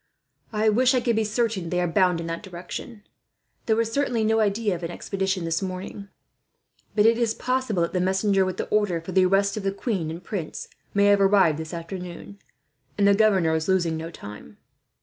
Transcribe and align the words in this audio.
"I 0.51 0.67
wish 0.69 0.95
I 0.95 0.99
could 0.99 1.15
be 1.15 1.23
certain 1.23 1.69
they 1.69 1.79
are 1.79 1.85
bound 1.87 2.19
in 2.19 2.25
that 2.25 2.41
direction. 2.41 3.03
There 3.67 3.75
was 3.75 3.91
certainly 3.91 4.23
no 4.23 4.39
idea 4.39 4.73
of 4.73 4.81
an 4.81 4.89
expedition 4.89 5.45
this 5.45 5.61
morning, 5.61 6.07
but 6.95 7.05
it 7.05 7.19
is 7.19 7.35
possible 7.35 7.83
that 7.83 7.93
the 7.93 8.01
messenger 8.01 8.43
with 8.43 8.57
the 8.57 8.67
order 8.69 8.99
for 8.99 9.11
the 9.11 9.25
arrest 9.25 9.57
of 9.57 9.61
the 9.63 9.71
queen 9.71 10.09
and 10.09 10.23
prince 10.23 10.69
may 10.95 11.05
have 11.05 11.21
arrived 11.21 11.59
this 11.59 11.71
afternoon, 11.71 12.39
and 12.97 13.07
the 13.07 13.13
governor 13.13 13.53
is 13.53 13.67
losing 13.67 13.95
no 13.95 14.09
time. 14.09 14.57